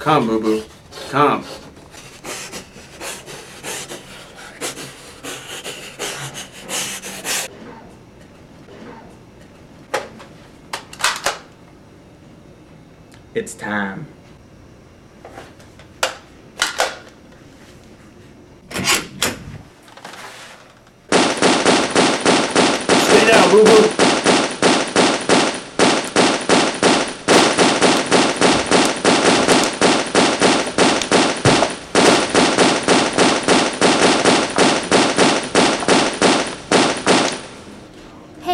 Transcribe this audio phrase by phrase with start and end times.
[0.00, 0.62] Come, boo boo.
[1.10, 1.44] Come.
[13.34, 14.06] It's time.
[23.02, 24.09] Stay down, boo boo.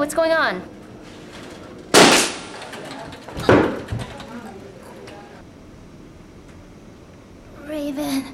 [0.00, 0.62] What's going on?
[7.66, 8.24] Raven.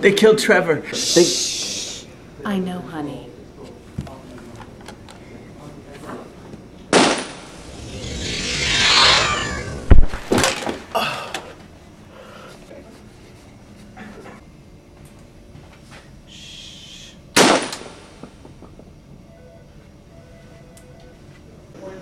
[0.00, 0.82] They killed Trevor.
[1.14, 2.06] They.
[2.44, 3.28] I know, honey.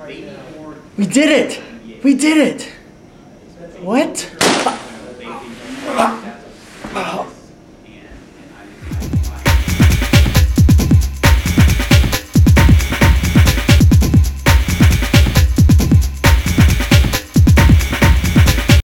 [0.08, 1.60] We did it!
[2.02, 2.62] We did it!
[3.82, 4.24] What?